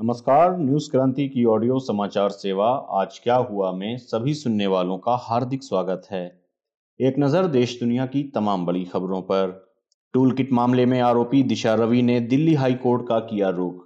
नमस्कार, 0.00 0.56
न्यूज़ 0.58 0.90
क्रांति 0.90 1.28
की 1.28 1.44
ऑडियो 1.44 1.78
समाचार 1.78 2.28
सेवा, 2.28 2.66
आज 2.90 3.18
क्या 3.18 3.34
हुआ 3.34 3.72
में 3.72 3.96
सभी 3.96 4.34
सुनने 4.34 4.66
वालों 4.66 4.96
का 4.98 5.16
हार्दिक 5.22 5.62
स्वागत 5.62 6.06
है। 6.10 6.40
एक 7.00 7.18
नज़र 7.18 7.46
देश 7.46 7.78
दुनिया 7.80 8.06
की 8.06 8.22
तमाम 8.34 8.66
बड़ी 8.66 8.84
खबरों 8.84 9.20
पर। 9.22 9.68
टूल 10.14 10.32
किट 10.32 10.52
मामले 10.52 10.86
में 10.86 11.00
आरोपी 11.00 11.42
दिशा 11.42 11.74
रवि 11.74 12.02
ने 12.02 12.20
दिल्ली 12.20 12.54
हाई 12.54 12.74
कोर्ट 12.74 13.06
का 13.08 13.18
किया 13.18 13.48
रुख 13.48 13.84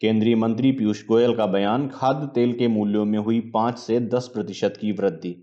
केंद्रीय 0.00 0.36
मंत्री 0.36 0.72
पीयूष 0.72 1.06
गोयल 1.06 1.34
का 1.34 1.46
बयान, 1.46 1.88
खाद्य 1.88 2.26
तेल 2.26 2.52
के 2.52 2.68
मूल्यों 2.68 3.04
में 3.04 3.18
हुई 3.18 3.40
पाँच 3.54 3.78
से 3.78 4.00
दस 4.00 4.30
प्रतिशत 4.34 4.78
की 4.80 4.92
वृद्धि। 4.92 5.34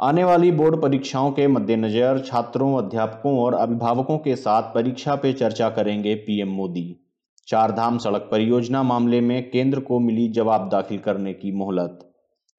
आने 0.00 0.24
वाली 0.24 0.52
बोर्ड 0.52 0.82
परीक्षाओं 0.82 1.32
के 1.32 1.46
मद्देनजर 1.48 2.24
छात्रों, 2.26 2.76
अध्यापकों 2.78 3.38
और 3.38 3.54
अभिभावकों 3.54 4.18
के 4.18 4.36
साथ 4.36 4.74
परीक्षा 4.74 5.16
पे 5.16 5.32
चर्चा 5.32 5.70
करेंगे 5.70 6.14
पीएम 6.14 6.48
मोदी। 6.48 7.01
चारधाम 7.48 7.98
सड़क 7.98 8.28
परियोजना 8.32 8.82
मामले 8.82 9.20
में 9.20 9.50
केंद्र 9.50 9.80
को 9.80 9.98
मिली 9.98 10.28
जवाब 10.28 10.68
दाखिल 10.68 10.98
करने 10.98 11.32
की 11.32 11.52
मोहलत। 11.52 11.98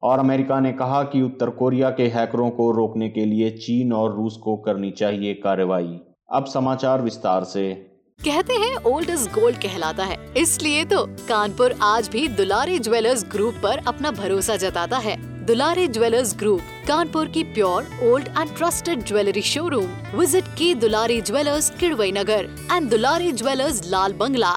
और 0.03 0.19
अमेरिका 0.19 0.59
ने 0.59 0.71
कहा 0.71 1.03
कि 1.03 1.21
उत्तर 1.21 1.49
कोरिया 1.49 1.89
के 1.89 2.07
हैकरों 2.07 2.49
को 2.49 2.71
रोकने 2.71 3.09
के 3.09 3.25
लिए 3.25 3.49
चीन 3.57 3.93
और 3.93 4.15
रूस 4.15 4.37
को 4.37 4.55
करनी 4.57 4.91
चाहिए 4.91 5.33
कार्रवाई। 5.33 5.99
अब 6.31 6.45
समाचार 6.45 7.01
विस्तार 7.01 7.43
से। 7.43 7.71
कहते 8.19 8.53
हैं 8.53 8.75
ओल्ड 8.85 9.09
इज़ 9.09 9.27
गोल्ड 9.29 9.57
कहलाता 9.57 10.03
है। 10.03 10.17
इसलिए 10.37 10.83
तो 10.85 11.05
कानपुर 11.29 11.75
आज 11.81 12.09
भी 12.09 12.27
दुलारी 12.27 12.79
ज्वेलर्स 12.79 13.25
ग्रुप 13.31 13.53
पर 13.63 13.77
अपना 13.87 14.11
भरोसा 14.11 14.55
जताता 14.55 14.97
है। 14.97 15.15
दुलारी 15.45 15.87
ज्वेलर्स 15.87 16.35
ग्रुप, 16.37 16.59
कानपुर 16.87 17.27
की 17.27 17.43
pure 17.43 17.87
old 18.03 18.27
and 18.29 18.55
trusted 18.57 19.03
jewellery 19.05 19.41
showroom 19.41 19.87
visit 20.15 20.43
की 20.57 20.73
Dulari 20.75 21.21
jewellers 21.21 21.69
Kidwai 21.69 22.11
Nagar 22.11 22.49
and 22.71 22.89
Dulari 22.89 23.31
jewellers 23.33 23.81
Lal 23.91 24.13
Bangla. 24.13 24.53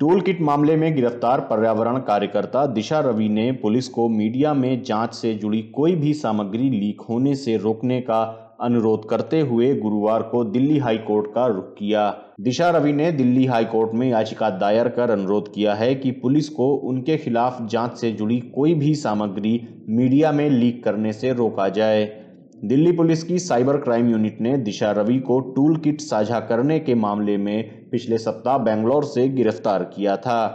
Tool 0.00 0.20
kit 0.20 0.40
मामले 0.40 0.76
में 0.76 0.94
गिरफ़्तार 0.94 1.40
पर्यावरण 1.40 1.98
कार्यकर्ता 1.98 2.66
दिशा 2.66 3.00
रवि 3.00 3.28
ने 3.28 3.52
पुलिस 3.52 3.88
को 3.88 4.08
मीडिया 4.08 4.54
में 4.54 4.82
जाँच 4.82 5.14
से 5.14 5.34
जुड़ी 5.34 5.62
कोई 5.62 5.94
भी 5.94 6.14
सामग्री 6.14 6.70
लीक 6.70 7.00
होने 7.00 7.34
से 7.34 7.56
रोकने 7.56 8.00
का 8.00 8.22
अनुरोध 8.60 9.08
करते 9.08 9.40
हुए 9.40 9.74
गुरुवार 9.74 10.22
को 10.22 10.44
दिल्ली 10.44 10.78
हाई 10.78 10.98
कोर्ट 10.98 11.26
का 11.26 11.46
रुख 11.46 11.72
किया। 11.72 12.08
दिशा 12.40 12.70
रवि 12.70 12.92
ने 12.92 13.12
दिल्ली 13.12 13.46
हाई 13.46 13.64
कोर्ट 13.64 13.94
में 13.94 14.08
याचिका 14.08 14.50
दायर 14.50 14.88
कर 14.88 15.10
अनुरोध 15.10 15.54
किया 15.54 15.74
है 15.74 15.94
कि 15.94 16.10
पुलिस 16.10 16.48
को 16.48 16.74
उनके 16.74 17.16
खिलाफ 17.16 17.62
जाँच 17.62 17.96
से 17.96 18.12
जुड़ी 18.12 18.40
कोई 18.40 18.74
भी 18.74 18.94
सामग्री 18.94 19.60
मीडिया 19.88 20.32
में 20.32 20.50
लीक 20.50 20.84
करने 20.84 21.12
से 21.12 21.32
रोका 21.32 21.68
जाए। 21.68 22.04
दिल्ली 22.64 22.92
पुलिस 22.92 23.24
की 23.24 23.38
साइबर 23.38 23.76
क्राइम 23.76 24.10
यूनिट 24.10 24.40
ने 24.40 24.56
दिशा 24.56 24.90
रवि 24.90 25.18
को 25.18 25.40
टूल 25.40 25.76
किट 25.76 26.00
साझा 26.00 26.40
करने 26.40 26.78
के 26.78 26.94
मामले 26.94 27.36
में 27.36 27.83
पिछले 27.94 28.18
सप्ताह 28.18 28.58
बेंगलोर 28.58 29.04
से 29.04 29.28
गिरफ़्तार 29.28 29.82
किया 29.84 30.16
था। 30.16 30.46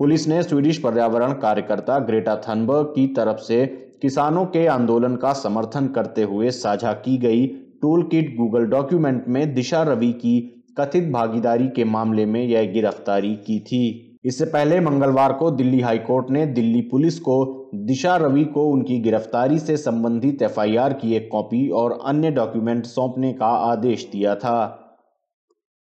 पुलिस 0.00 0.26
ने 0.28 0.42
स्वीडिश 0.42 0.78
पर्यावरण 0.78 1.32
कार्यकर्ता 1.32 1.98
ग्रेटा 1.98 2.34
थनबर्ग 2.36 2.86
की 2.86 3.06
तरफ़ 3.06 3.38
से 3.38 3.66
किसानों 4.02 4.44
के 4.46 4.66
आंदोलन 4.66 5.16
का 5.16 5.32
समर्थन 5.32 5.86
करते 5.88 6.22
हुए 6.22 6.50
साझा 6.50 6.92
की 6.92 7.16
गई 7.18 7.46
टूल 7.82 8.02
किट 8.02 8.36
गूगल 8.36 8.64
डॉक्यूमेंट 8.66 9.24
में 9.28 9.54
दिशा 9.54 9.82
रवि 9.82 10.12
की 10.12 10.38
कथित 10.78 11.10
भागीदारी 11.12 11.68
के 11.68 11.84
मामले 11.84 12.26
में 12.26 12.42
यह 12.44 12.72
गिरफ्तारी 12.72 13.34
की 13.36 13.60
थी। 13.60 14.20
इससे 14.24 14.44
पहले 14.44 14.80
मंगलवार 14.80 15.32
को 15.32 15.50
दिल्ली 15.50 15.80
हाईकोर्ट 15.80 16.30
ने 16.30 16.46
दिल्ली 16.46 16.80
पुलिस 16.80 17.18
को 17.18 17.70
दिशा 17.74 18.16
रवि 18.16 18.44
को 18.44 18.68
उनकी 18.68 18.98
गिरफ्तारी 19.00 19.58
से 19.58 19.76
संबंधित 19.76 20.42
एफआईआर 20.42 20.92
की 20.92 21.14
एक 21.14 21.28
कॉपी 21.32 21.68
और 21.68 21.98
अन्य 22.06 22.30
डॉक्यूमेंट 22.30 22.84
सौंपने 22.84 23.32
का 23.32 23.46
आदेश 23.46 24.08
दिया 24.12 24.34
था। 24.34 24.83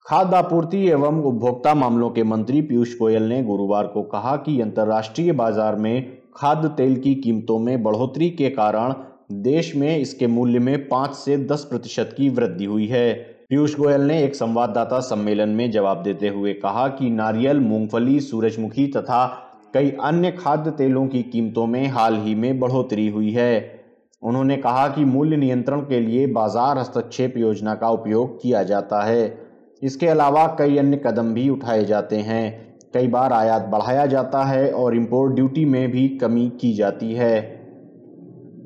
खाद्य 0.09 0.37
आपूर्ति 0.37 0.79
एवं 0.89 1.21
उपभोक्ता 1.21 1.73
मामलों 1.75 2.09
के 2.11 2.23
मंत्री 2.23 2.61
पीयूष 2.63 2.97
गोयल 2.99 3.23
ने 3.23 3.43
गुरुवार 3.45 3.87
को 3.87 4.03
कहा 4.03 4.35
कि 4.37 4.61
अंतर्राष्ट्रीय 4.61 5.33
बाज़ार 5.33 5.75
में 5.77 6.19
खाद्य 6.37 6.69
तेल 6.69 6.95
की 6.97 7.15
कीमतों 7.15 7.59
में 7.59 7.83
बढ़ोतरी 7.83 8.29
के 8.31 8.49
कारण 8.51 8.95
देश 9.43 9.75
में 9.77 9.97
इसके 9.99 10.27
मूल्य 10.27 10.59
में 10.59 10.89
पाँच 10.89 11.15
से 11.15 11.37
दस 11.37 11.65
प्रतिशत 11.65 12.15
की 12.17 12.29
वृद्धि 12.29 12.65
हुई 12.65 12.87
है। 12.87 13.13
पीयूष 13.49 13.77
गोयल 13.77 14.01
ने 14.01 14.23
एक 14.25 14.35
संवाददाता 14.35 15.01
सम्मेलन 15.01 15.49
में 15.49 15.71
जवाब 15.71 16.03
देते 16.03 16.29
हुए 16.29 16.53
कहा 16.55 16.87
कि 16.89 17.11
नारियल, 17.11 17.61
मूंगफली, 17.61 18.19
सूरजमुखी 18.21 18.87
तथा 18.87 19.27
कई 19.75 19.91
अन्य 20.03 20.31
खाद्य 20.31 20.71
तेलों 20.71 21.07
की 21.07 21.23
कीमतों 21.23 21.67
में 21.67 21.87
हाल 21.89 22.17
ही 22.17 22.35
में 22.35 22.59
बढ़ोतरी 22.61 23.09
हुई 23.09 23.33
है। 23.33 23.83
उन्होंने 24.23 24.57
कहा 24.57 24.89
कि 24.89 25.05
मूल्य 25.05 25.37
नियंत्रण 25.37 25.81
के 25.83 26.01
लिए 26.01 26.27
बाज़ार 26.33 26.79
हस्तक्षेप 26.79 27.37
योजना 27.37 27.75
का 27.75 27.91
उपयोग 27.91 28.41
किया 28.43 28.63
जाता 28.63 29.03
है। 29.03 29.48
इसके 29.83 30.07
अलावा 30.07 30.47
कई 30.59 30.77
अन्य 30.79 30.97
कदम 30.97 31.33
भी 31.35 31.49
उठाए 31.49 31.85
जाते 31.85 32.17
हैं। 32.17 32.69
कई 32.95 33.09
बार 33.09 33.33
आयात 33.33 33.63
बढ़ाया 33.63 34.07
जाता 34.07 34.45
है 34.45 34.71
और 34.73 34.97
इम्पोर्ट 34.97 35.35
ड्यूटी 35.35 35.65
में 35.65 35.91
भी 35.91 36.09
कमी 36.09 36.49
की 36.61 36.73
जाती 36.73 37.13
है। 37.13 37.37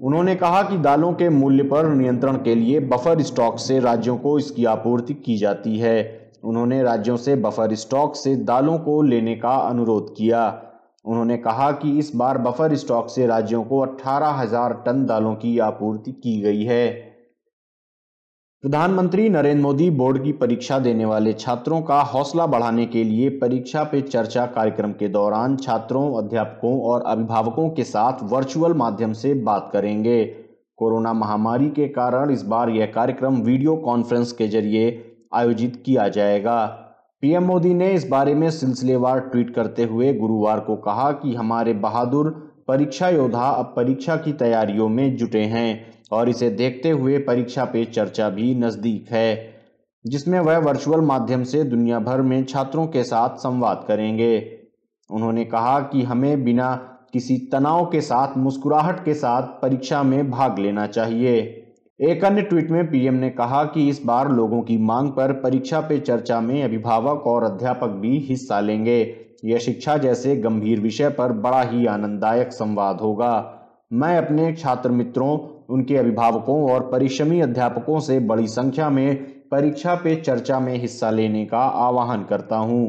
उन्होंने 0.03 0.35
कहा 0.35 0.63
कि 0.63 0.79
दालों 0.79 1.13
के 1.13 1.29
मूल्य 1.29 1.63
पर 1.63 1.89
नियंत्रण 1.89 2.37
के 2.37 2.55
लिए 2.55 2.81
बफर 2.81 3.23
स्टॉक 3.23 3.59
से 3.59 3.79
राज्यों 3.81 4.17
को 4.17 4.39
इसकी 4.39 4.65
आपूर्ति 4.65 5.15
की 5.15 5.37
जाती 5.37 5.79
है। 5.79 6.31
उन्होंने 6.45 6.83
राज्यों 6.83 7.17
से 7.17 7.35
बफर 7.37 7.75
स्टॉक 7.75 8.17
से 8.17 8.37
दालों 8.37 8.79
को 8.79 9.03
लेने 9.03 9.35
का 9.35 9.55
अनुरोध 9.57 10.15
किया। 10.17 10.63
उन्होंने 11.05 11.37
कहा 11.37 11.71
कि 11.73 11.99
इस 11.99 12.11
बार 12.17 12.39
बफर 12.39 12.75
स्टॉक 12.75 13.09
से 13.11 13.27
राज्यों 13.27 13.63
को 13.65 13.81
अट्ठारह 13.81 14.31
हज़ार 14.31 14.73
टन 14.87 15.05
दालों 15.07 15.35
की 15.35 15.59
आपूर्ति 15.59 16.13
की 16.13 16.41
गई 16.41 16.65
है। 16.65 17.12
प्रधानमंत्री 18.65 19.29
नरेंद्र 19.29 19.63
मोदी 19.63 19.89
बोर्ड 19.91 20.23
की 20.25 20.33
परीक्षा 20.33 20.79
देने 20.79 21.05
वाले 21.05 21.33
छात्रों 21.33 21.81
का 21.83 22.01
हौसला 22.03 22.45
बढ़ाने 22.47 22.85
के 22.87 23.03
लिए 23.05 23.29
परीक्षा 23.39 23.83
पे 23.85 24.01
चर्चा 24.01 24.45
कार्यक्रम 24.49 24.93
के 24.93 25.09
दौरान 25.09 25.57
छात्रों, 25.57 26.05
अध्यापकों 26.19 26.79
और 26.81 27.03
अभिभावकों 27.03 27.69
के 27.71 27.85
साथ 27.85 28.23
वर्चुअल 28.23 28.75
माध्यम 28.75 29.13
से 29.13 29.35
बात 29.43 29.69
करेंगे। 29.73 30.25
कोरोना 30.79 31.13
महामारी 31.13 31.69
के 31.71 31.89
कारण 31.89 32.31
इस 32.31 32.43
बार 32.45 32.71
यह 32.71 32.93
कार्यक्रम 32.95 33.43
वीडियो 33.43 33.77
कॉन्फ्रेंस 33.79 34.33
के 34.33 34.49
ज़रिए 34.49 34.87
आयोजित 35.35 35.83
किया 35.87 36.09
जाएगा। 36.11 36.65
पीएम 37.23 37.45
मोदी 37.45 37.75
ने 37.75 37.93
इस 37.93 38.09
बारे 38.09 38.35
में 38.35 38.51
सिलसिलेवार 38.51 39.21
ट्वीट 39.23 39.55
करते 39.55 39.85
हुए 39.85 40.15
गुरुवार 40.15 40.61
को 40.61 40.77
कहा 40.83 41.11
कि 41.13 41.35
हमारे 41.35 41.73
बहादुर 41.83 42.31
परीक्षा 42.69 43.09
योद्धा 43.09 43.49
अब 43.49 43.73
परीक्षा 43.77 44.17
की 44.17 44.33
तैयारियों 44.33 44.89
में 44.89 45.17
जुटे 45.17 45.43
हैं। 45.47 45.93
और 46.13 46.29
इसे 46.29 46.51
देखते 46.51 46.91
हुए 46.91 47.19
परीक्षा 47.19 47.65
पे 47.65 47.85
चर्चा 47.85 48.29
भी 48.29 48.55
नज़दीक 48.55 49.11
है, 49.11 49.55
जिसमें 50.07 50.41
वह 50.41 50.59
वर्चुअल 50.59 51.01
माध्यम 51.01 51.45
से 51.45 51.65
दुनिया 51.65 51.99
भर 51.99 52.21
में 52.21 52.45
छात्रों 52.45 52.87
के 52.87 53.05
साथ 53.05 53.37
संवाद 53.37 53.85
करेंगे। 53.89 54.59
उन्होंने 55.11 55.45
कहा 55.45 55.81
कि 55.81 56.03
हमें 56.03 56.45
बिना 56.45 56.75
किसी 57.13 57.37
तनाव 57.53 57.85
के 57.85 58.01
साथ, 58.01 58.37
मुस्कुराहट 58.37 59.05
के 59.05 59.15
साथ 59.15 59.43
परीक्षा 59.43 60.03
में 60.03 60.31
भाग 60.31 60.59
लेना 60.59 60.87
चाहिए। 60.87 61.59
एक 62.01 62.25
अन्य 62.25 62.43
ट्वीट 62.43 62.71
में 62.71 62.91
पीएम 62.91 63.15
ने 63.15 63.31
कहा 63.31 63.65
कि 63.65 63.89
इस 63.89 64.01
बार 64.07 64.31
लोगों 64.33 64.63
की 64.63 64.79
मांग 64.79 65.11
पर 65.11 65.33
परीक्षा 65.33 65.81
पे 65.81 65.99
चर्चा 65.99 66.41
में 66.41 66.63
अभिभावक 66.63 67.27
और 67.27 67.45
अध्यापक 67.45 67.89
भी 67.89 68.19
हिस्सा 68.19 68.61
लेंगे। 68.61 69.17
यह 69.45 69.59
शिक्षा 69.59 69.97
जैसे 69.97 70.37
गंभीर 70.37 70.81
विषय 70.81 71.09
पर 71.09 71.33
बड़ा 71.33 71.63
ही 71.63 71.87
आनंददायक 71.87 72.53
संवाद 72.53 73.01
होगा। 73.01 73.59
मैं 73.93 74.17
अपने 74.19 74.53
छात्र 74.53 74.91
मित्रों 74.91 75.37
उनके 75.73 75.97
अभिभावकों 75.97 76.61
और 76.73 76.89
परिश्रमी 76.91 77.41
अध्यापकों 77.41 77.99
से 78.01 78.19
बड़ी 78.23 78.47
संख्या 78.49 78.89
में 78.91 79.15
परीक्षा 79.51 79.95
पे 79.95 80.15
चर्चा 80.17 80.59
में 80.61 80.75
हिस्सा 80.75 81.11
लेने 81.11 81.45
का 81.45 81.59
आह्वान 81.59 82.25
करता 82.25 82.57
हूँ। 82.57 82.89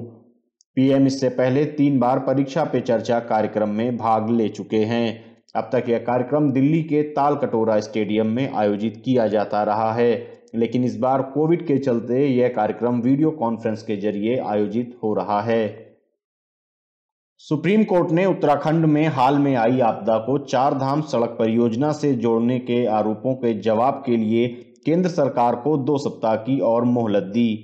पीएम 0.78 1.06
इससे 1.06 1.30
पहले 1.32 1.66
तीन 1.74 2.00
बार 2.00 2.20
परीक्षा 2.20 2.64
पे 2.64 2.82
चर्चा 2.82 3.20
कार्यक्रम 3.22 3.70
में 3.70 3.98
भाग 3.98 4.30
ले 4.30 4.48
चुके 4.50 4.84
हैं 4.86 5.08
अब 5.56 5.70
तक 5.74 5.90
यह 5.90 5.98
कार्यक्रम 5.98 6.52
दिल्ली 6.52 6.82
के 6.84 7.02
ताल 7.12 7.36
कटोरा 7.36 7.80
स्टेडियम 7.80 8.28
में 8.28 8.52
आयोजित 8.52 9.02
किया 9.06 9.28
जाता 9.28 9.62
रहा 9.64 9.92
है, 9.94 10.12
लेकिन 10.56 10.84
इस 10.84 10.98
बार 10.98 11.22
कोविड 11.34 11.66
के 11.68 11.78
चलते 11.78 12.26
यह 12.28 12.48
कार्यक्रम 12.48 13.02
वीडियो 13.02 13.32
कॉन्फ्रेंस 13.32 13.84
के 13.84 13.98
ज़रिए 13.98 14.38
आयोजित 14.46 14.98
हो 15.04 15.14
रहा 15.14 15.42
है 15.42 15.68
सुप्रीम 17.50 17.84
कोर्ट 17.84 18.12
ने 18.12 18.26
उत्तराखंड 18.26 18.86
में 18.86 19.08
हाल 19.08 19.38
में 19.38 19.56
आई 19.56 19.80
आपदा 19.80 20.18
को 20.18 20.38
चार 20.38 20.74
धाम 20.74 21.02
सड़क 21.02 21.30
परियोजना 21.30 21.92
से 21.92 22.14
जोड़ने 22.14 22.60
के 22.60 22.86
आरोपों 22.86 23.34
के 23.36 23.54
जवाब 23.54 24.04
के 24.06 24.18
लिए 24.18 24.48
केंद्र 24.86 25.10
सरकार 25.10 25.56
को 25.56 25.78
दो 25.78 25.98
सप्ताह 25.98 26.36
की 26.36 26.60
और 26.60 26.84
मोहलत 26.84 27.24
दी। 27.24 27.56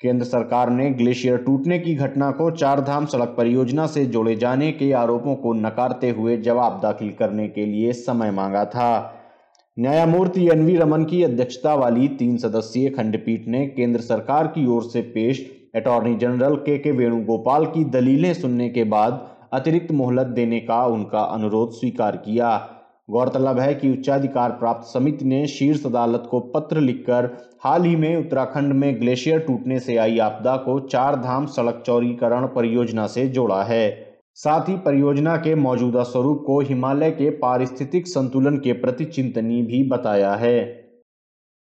केंद्र 0.00 0.26
सरकार 0.26 0.70
ने 0.70 0.90
ग्लेशियर 0.90 1.36
टूटने 1.36 1.78
की 1.78 1.94
घटना 1.94 2.30
को 2.30 2.50
चार 2.50 2.80
धाम 2.80 3.06
सड़क 3.06 3.34
परियोजना 3.38 3.86
से 3.86 4.06
जोड़े 4.06 4.36
जाने 4.36 4.72
के 4.72 4.92
आरोपों 4.92 5.34
को 5.34 5.52
नकारते 5.52 6.10
हुए 6.10 6.36
जवाब 6.36 6.80
दाखिल 6.82 7.10
करने 7.10 7.48
के 7.48 7.66
लिए 7.66 7.92
समय 7.92 8.30
मांगा 8.30 8.64
था। 8.64 9.20
न्यायमूर्ति 9.78 10.48
एन 10.48 10.66
वी 10.66 10.76
रमन 10.76 11.04
की 11.04 11.22
अध्यक्षता 11.22 11.74
वाली 11.74 12.08
तीन 12.08 12.36
सदस्यीय 12.36 12.90
खंडपीठ 12.90 13.48
ने 13.48 13.66
केंद्र 13.66 14.00
सरकार 14.00 14.46
की 14.46 14.66
ओर 14.66 14.82
से 14.82 15.02
पेश 15.02 15.48
अटॉर्नी 15.74 16.14
जनरल 16.14 16.54
के 16.56 16.78
के 16.78 16.90
वेणुगोपाल 16.90 17.66
की 17.66 17.84
दलीलें 17.84 18.34
सुनने 18.34 18.68
के 18.68 18.84
बाद 18.84 19.28
अतिरिक्त 19.52 19.92
मोहलत 19.92 20.26
देने 20.26 20.60
का 20.60 20.84
उनका 20.86 21.20
अनुरोध 21.20 21.70
स्वीकार 21.70 22.16
किया। 22.16 22.56
गौरतलब 23.10 23.58
है 23.58 23.74
कि 23.74 23.90
उच्चाधिकार 23.92 24.50
प्राप्त 24.50 24.86
समिति 24.86 25.24
ने 25.24 25.46
शीर्ष 25.46 25.86
अदालत 25.86 26.28
को 26.30 26.40
पत्र 26.40 26.80
लिखकर 26.80 27.30
हाल 27.64 27.84
ही 27.84 27.96
में 27.96 28.16
उत्तराखंड 28.16 28.72
में 28.72 29.00
ग्लेशियर 29.00 29.38
टूटने 29.38 29.80
से 29.80 29.96
आई 29.96 30.18
आपदा 30.18 30.56
को 30.56 30.80
चार 30.80 31.16
धाम 31.16 31.46
सड़क 31.46 31.82
चौड़ीकरण 31.86 32.46
परियोजना 32.46 33.06
से 33.06 33.26
जोड़ा 33.28 33.62
है। 33.62 34.10
साथ 34.34 34.68
ही 34.68 34.76
परियोजना 34.76 35.36
के 35.36 35.54
मौजूदा 35.54 36.02
स्वरूप 36.02 36.42
को 36.46 36.60
हिमालय 36.60 37.10
के 37.10 37.30
पारिस्थितिक 37.30 38.06
संतुलन 38.06 38.56
के 38.56 38.72
प्रति 38.72 39.04
चिंतनीय 39.04 39.62
भी 39.62 39.82
बताया 39.88 40.32
है। 40.34 40.79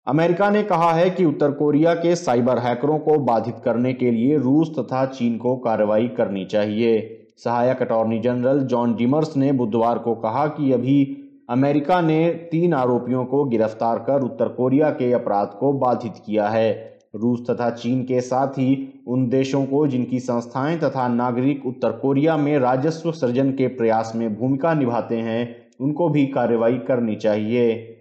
अमेरिका 0.08 0.50
ने 0.50 0.64
कहा 0.64 0.94
है 0.94 1.10
कि 1.10 1.26
उत्तर 1.26 1.52
कोरिया 1.52 1.94
के 1.94 2.16
साइबर 2.16 2.58
हैकरों 2.58 3.00
को 3.00 3.18
बाधित 3.18 3.56
करने 3.66 3.94
के 3.94 4.12
लिए 4.12 4.38
रूस 4.38 4.72
तथा 4.80 5.06
चीन 5.06 5.38
को 5.38 5.56
कार्रवाई 5.56 6.08
करनी 6.08 6.46
चाहिए। 6.46 7.20
सहायक 7.38 7.82
अटॉर्नी 7.82 8.20
जनरल 8.20 8.60
जॉन 8.60 8.96
डिमर्स 8.96 9.38
ने 9.38 9.52
बुधवार 9.52 9.98
को 9.98 10.16
कहा 10.16 10.48
कि 10.48 10.72
अभी 10.72 11.18
अमेरिका 11.50 12.02
ने 12.02 12.28
तीन 12.52 12.74
आरोपियों 12.74 13.26
को 13.26 13.46
गिरफ़्तार 13.46 14.00
कर 14.00 14.22
उत्तर 14.22 14.48
कोरिया 14.48 14.90
के 14.90 15.12
अपराध 15.14 15.48
को 15.60 15.74
बाधित 15.74 16.14
किया 16.26 16.48
है। 16.48 17.00
रूस 17.16 17.46
तथा 17.50 17.70
चीन 17.70 18.04
के 18.04 18.22
साथ 18.22 18.48
ही 18.48 19.02
उन 19.08 19.28
देशों 19.30 19.66
को 19.66 19.88
जिनकी 19.88 20.20
संस्थाएँ 20.20 20.78
तथा 20.80 21.08
नागरिक 21.08 21.66
उत्तर 21.66 21.92
कोरिया 21.92 22.38
में 22.38 22.60
राजस्व 22.60 23.12
सृजन 23.12 23.52
के 23.52 23.68
प्रयास 23.68 24.14
में 24.16 24.36
भूमिका 24.36 24.74
निभाते 24.74 25.18
हैं, 25.18 25.56
उनको 25.80 26.10
भी 26.10 26.26
कार्रवाई 26.26 26.78
करनी 26.78 27.16
चाहिए। 27.16 27.93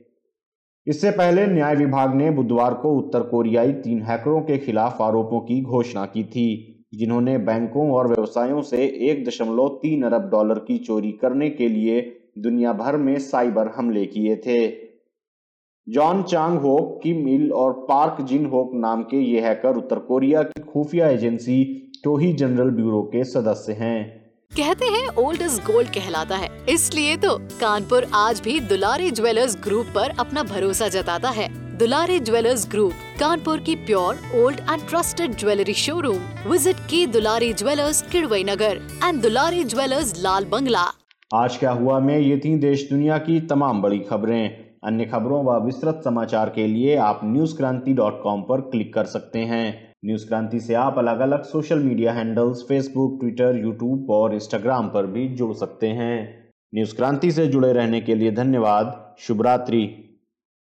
इससे 0.86 1.10
पहले 1.10 1.46
न्याय 1.46 1.74
विभाग 1.76 2.14
ने 2.14 2.30
बुधवार 2.30 2.74
को 2.74 2.92
उत्तर 2.92 3.20
कोरियाई 3.20 3.72
तीन 3.72 4.02
हैकरों 4.02 4.40
के 4.40 4.58
खिलाफ 4.58 5.02
आरोपों 5.02 5.40
की 5.40 5.62
घोषणा 5.62 6.06
की 6.06 6.24
थी, 6.24 6.84
जिन्होंने 6.94 7.38
बैंकों 7.38 7.90
और 7.90 8.08
व्यवसायों 8.08 8.62
से 8.62 8.86
एक 9.10 9.24
दशमलव 9.24 9.68
तीन 9.68 10.02
अरब 10.02 10.30
डॉलर 10.30 10.58
की 10.58 10.78
चोरी 10.78 11.12
करने 11.12 11.50
के 11.50 11.68
लिए 11.68 12.18
दुनिया 12.38 12.72
भर 12.72 12.96
में 12.96 13.18
साइबर 13.18 13.68
हमले 13.68 14.06
किए 14.06 14.36
थे। 14.36 14.68
जॉन 15.88 16.22
चांग 16.22 16.58
होक 16.58 17.00
की 17.02 17.12
मिल 17.24 17.52
और 17.52 17.72
पार्क 17.72 18.24
जिन 18.24 18.46
होक 18.46 18.70
नाम 18.74 19.02
के 19.02 19.16
ये 19.16 19.40
हैकर 19.40 19.76
उत्तर 19.76 19.98
कोरिया 19.98 20.42
की 20.42 20.60
खुफिया 20.60 21.08
एजेंसी, 21.08 21.90
टोही 22.04 22.32
जनरल 22.32 22.70
ब्यूरो 22.70 23.02
के 23.02 23.24
सदस्य 23.24 23.72
हैं। 23.72 24.21
कहते 24.52 24.86
हैं 24.86 25.06
ओल्ड 25.18 25.42
इज़ 25.42 25.60
गोल्ड 25.60 25.88
कहलाता 25.88 26.36
है। 26.36 26.48
इसलिए 26.68 27.16
तो 27.16 27.36
कानपुर 27.60 28.06
आज 28.14 28.40
भी 28.40 28.58
दुलारी 28.62 29.10
ज्वेलर्स 29.10 29.56
ग्रुप 29.64 29.86
पर 29.94 30.10
अपना 30.20 30.42
भरोसा 30.42 30.88
जताता 30.88 31.28
है। 31.28 31.48
दुलारी 31.78 32.18
ज्वेलर्स 32.20 32.66
ग्रुप, 32.70 32.92
कानपुर 33.20 33.60
की 33.60 33.76
pure 33.76 34.18
old 34.36 34.60
and 34.60 34.86
trusted 34.88 35.36
jewellery 35.36 35.74
showroom 35.74 36.18
visit 36.46 36.80
की 36.90 37.04
Dulari 37.06 37.52
jewellers 37.52 38.02
Kidwai 38.02 38.44
Nagar 38.44 38.80
and 39.04 39.22
Dulari 39.22 39.64
jewellers 39.64 40.12
Lal 40.22 40.44
Bangla. 40.44 40.84
आज 41.34 41.56
क्या 41.56 41.70
हुआ 41.70 41.98
में, 41.98 42.18
ये 42.18 42.36
थी 42.36 42.56
देश 42.58 42.88
दुनिया 42.90 43.18
की 43.18 43.40
तमाम 43.46 43.80
बड़ी 43.82 43.98
खबरें। 44.00 44.48
अन्य 44.84 45.04
खबरों 45.04 45.44
व 45.44 45.58
विस्तृत 45.64 46.02
समाचार 46.04 46.48
के 46.48 46.66
लिए 46.66 46.96
आप 46.98 47.20
न्यूज़ 47.24 47.56
क्रांति 47.56 47.92
डॉट 47.94 48.22
कॉम 48.22 48.44
क्लिक 48.50 48.92
कर 48.94 49.04
सकते 49.06 49.38
हैं। 49.38 49.91
न्यूज़ 50.04 50.26
क्रांति 50.28 50.60
से 50.60 50.74
आप 50.74 50.98
अलग 50.98 51.20
अलग 51.20 51.42
social 51.42 51.78
media 51.78 52.12
handles 52.12 52.62
Facebook 52.62 53.20
Twitter 53.20 53.56
YouTube 53.56 54.10
और 54.10 54.34
इंस्टाग्राम 54.34 54.88
पर 54.88 55.06
भी 55.06 55.28
जुड़ 55.28 55.52
सकते 55.54 55.86
हैं। 55.86 56.50
न्यूज़ 56.74 56.96
क्रांति 56.96 57.30
से 57.32 57.46
जुड़े 57.46 57.72
रहने 57.72 58.00
के 58.00 58.14
लिए 58.14 58.30
धन्यवाद। 58.30 59.16
शुभ 59.18 59.42
रात्रि 59.42 60.01